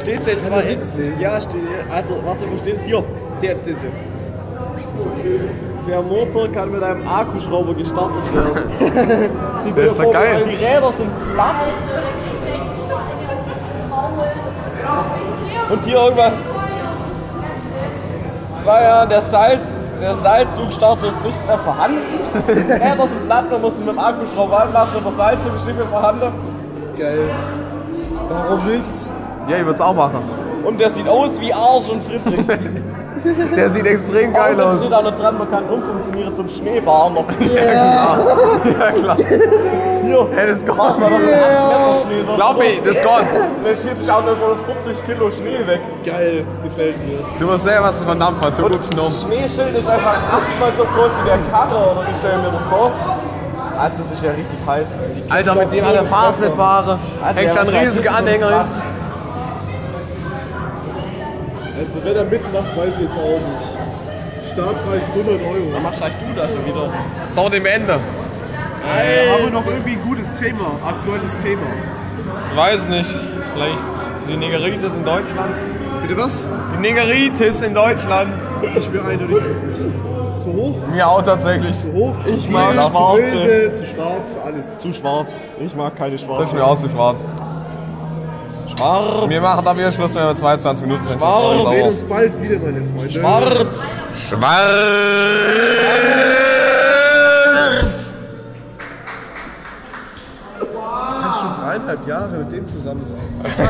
Steht 0.00 0.26
jetzt 0.26 0.44
zwar 0.44 0.62
nix 0.62 0.92
lesen? 0.94 1.20
Ja, 1.20 1.40
steht. 1.40 1.60
Also, 1.90 2.14
warte, 2.24 2.50
wo 2.50 2.56
steht 2.56 2.76
es 2.76 2.84
hier? 2.84 3.02
Der, 3.42 3.54
diese. 3.56 3.86
Der 5.86 6.02
Motor 6.02 6.48
kann 6.52 6.70
mit 6.70 6.82
einem 6.82 7.06
Akkuschrauber 7.08 7.74
gestartet 7.74 8.22
werden. 8.34 9.30
Die, 9.66 9.72
Der 9.72 9.84
ist 9.86 9.98
doch 9.98 10.12
geil. 10.12 10.44
die 10.46 10.64
Räder 10.64 10.92
sind 10.96 11.10
platt. 11.34 11.54
Und 15.70 15.84
hier 15.84 15.96
irgendwas. 15.96 16.32
Zwei 18.62 18.82
Jahre, 18.82 19.08
der, 19.08 19.22
Seil, 19.22 19.58
der 20.02 20.14
Seilzugstarter 20.14 21.06
ist 21.08 21.24
nicht 21.24 21.46
mehr 21.46 21.58
vorhanden. 21.58 21.98
Die 22.46 22.52
Räder 22.72 23.06
sind 23.08 23.26
platt, 23.26 23.50
wir 23.50 23.58
mussten 23.58 23.80
mit 23.84 23.88
dem 23.94 23.98
Akkuschrauber 23.98 24.62
anmachen 24.64 24.96
und 24.98 25.04
der 25.04 25.12
Seilzug 25.12 25.54
ist 25.54 25.66
nicht 25.66 25.78
mehr 25.78 25.86
vorhanden. 25.86 26.32
geil. 26.98 27.30
Warum 28.28 28.66
nicht? 28.66 28.84
Ja, 29.48 29.56
ich 29.56 29.62
würde 29.64 29.74
es 29.74 29.80
auch 29.80 29.94
machen. 29.94 30.20
Und 30.62 30.78
der 30.78 30.90
sieht 30.90 31.08
aus 31.08 31.40
wie 31.40 31.52
Arsch 31.54 31.88
und 31.88 32.04
Friedrich. 32.04 32.46
Der 33.56 33.70
sieht 33.70 33.86
extrem 33.86 34.32
geil 34.32 34.54
Und 34.54 34.60
aus. 34.62 34.78
steht 34.80 34.92
auch 34.92 35.02
noch 35.02 35.14
dran, 35.14 35.36
man 35.38 35.50
kann 35.50 35.64
umfunktionieren 35.68 36.34
zum 36.36 36.48
Schneebarner. 36.48 37.24
Ja, 37.40 38.90
klar. 38.92 39.16
Hier, 40.02 40.26
Hey, 40.34 40.46
das 40.48 40.64
geht. 40.64 40.74
mach 40.76 40.98
mal 40.98 41.10
noch 41.10 41.18
einen 41.18 41.34
8 41.34 42.08
Meter 42.08 42.24
Schnee. 42.24 42.34
Glaub 42.36 42.58
mir, 42.58 42.64
das 42.84 42.94
geht. 42.94 43.04
Da 43.04 43.74
schiebt 43.74 43.98
sich 44.02 44.10
auch 44.10 44.24
nur 44.24 44.34
so 44.36 44.56
40 44.84 45.04
Kilo 45.04 45.30
Schnee 45.30 45.66
weg. 45.66 45.80
Geil, 46.04 46.44
gefällt 46.64 46.96
mir. 47.06 47.18
Du 47.38 47.46
musst 47.46 47.62
sehen, 47.64 47.74
was 47.80 48.02
von 48.02 48.18
Dampf 48.18 48.44
hat. 48.44 48.58
Ihn 48.58 48.64
um. 48.64 49.12
Schneeschild 49.26 49.76
ist 49.76 49.88
einfach 49.88 50.16
achtmal 50.16 50.72
so 50.76 50.84
groß 50.84 51.10
wie 51.22 51.28
der 51.28 51.38
Karre, 51.50 51.92
oder 51.92 52.06
wie 52.08 52.14
stellen 52.18 52.42
wir 52.42 52.50
das 52.50 52.66
vor? 52.68 52.90
Alter, 53.78 53.96
das 53.98 54.12
ist 54.12 54.22
ja 54.24 54.30
richtig 54.30 54.58
heiß. 54.66 54.88
Alter, 55.30 55.54
mit 55.54 55.72
dem 55.72 55.84
an 55.84 55.92
der 55.92 56.04
Phase 56.04 56.50
fahre. 56.50 56.98
Alter, 57.24 57.40
Hängst 57.40 57.54
der 57.56 57.60
an 57.62 57.66
muss 57.66 57.74
ja 57.74 57.80
riesige 57.80 58.08
richtig 58.08 58.18
Anhänger 58.18 58.48
hin. 58.48 58.56
Also 61.92 62.04
wenn 62.04 62.14
er 62.16 62.24
mitmacht, 62.24 62.76
weiß 62.76 62.94
ich 62.94 63.00
jetzt 63.00 63.18
auch 63.18 63.40
nicht. 63.40 64.52
Startpreis 64.52 65.02
100 65.12 65.42
Euro. 65.42 65.72
Dann 65.72 65.82
machst 65.82 66.00
eigentlich 66.00 66.16
du 66.22 66.40
das 66.40 66.52
schon 66.52 66.64
wieder. 66.64 66.88
So, 67.32 67.48
dem 67.48 67.66
Ende. 67.66 67.94
Äh, 67.94 69.28
haben 69.28 69.44
wir 69.44 69.50
noch 69.50 69.66
irgendwie 69.66 69.92
ein 69.94 70.02
gutes 70.02 70.32
Thema, 70.34 70.70
aktuelles 70.86 71.36
Thema. 71.38 71.66
Weiß 72.54 72.88
nicht. 72.88 73.12
Vielleicht 73.54 74.28
die 74.28 74.36
Negeritis 74.36 74.96
in 74.96 75.04
Deutschland. 75.04 75.56
Bitte 76.02 76.16
was? 76.16 76.48
Die 76.76 76.80
Negeritis 76.80 77.60
in 77.60 77.74
Deutschland. 77.74 78.40
Ich 78.78 78.88
bin 78.88 79.00
eindeutig 79.00 79.44
zu, 79.44 80.42
zu 80.44 80.52
hoch. 80.52 80.76
Mir 80.92 81.08
auch 81.08 81.22
tatsächlich. 81.22 81.76
Zu 81.76 81.92
hoch, 81.92 82.22
zu 82.22 82.30
Ich 82.30 82.50
mag 82.50 82.80
zu 82.80 82.90
schwarze. 82.90 83.20
böse, 83.20 83.72
zu 83.72 83.84
schwarz, 83.84 84.38
alles. 84.44 84.78
Zu 84.78 84.92
schwarz. 84.92 85.40
Ich 85.58 85.74
mag 85.74 85.96
keine 85.96 86.12
Das 86.12 86.22
ist 86.22 86.52
mir 86.52 86.64
auch 86.64 86.76
zu 86.76 86.88
schwarz. 86.88 87.26
Schwarz. 88.80 89.28
Wir 89.28 89.40
machen 89.42 89.66
aber 89.66 89.78
wieder 89.78 89.92
Schluss, 89.92 90.14
wenn 90.14 90.22
wir 90.24 90.36
22 90.36 90.86
Minuten 90.86 91.04
sind. 91.04 91.18
Schwarz. 91.18 91.54
Ich 91.54 91.70
Wir 91.70 91.76
sehen 91.76 91.88
uns 91.88 92.02
bald 92.04 92.40
wieder, 92.42 92.58
meine 92.58 92.82
Freunde. 92.84 93.10
Schwarz. 93.10 93.88
Schwarz. 94.28 94.60
Kannst 101.22 101.40
schon 101.40 101.54
dreieinhalb 101.54 102.08
Jahre 102.08 102.28
mit 102.38 102.52
dem 102.52 102.66
zusammen 102.66 103.04
sein. 103.04 103.18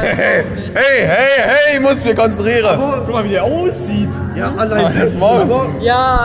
Hey, 0.00 0.14
hey, 0.14 0.44
hey, 0.74 1.06
hey, 1.06 1.74
ich 1.74 1.80
muss 1.80 2.04
mich 2.04 2.14
konzentrieren. 2.14 2.78
Guck 3.04 3.12
mal, 3.12 3.24
wie 3.24 3.30
der 3.30 3.42
aussieht. 3.44 4.10
Ja, 4.36 4.52
allein 4.56 4.96
Jetzt 4.96 5.18
mal. 5.18 5.44
Ja. 5.80 6.20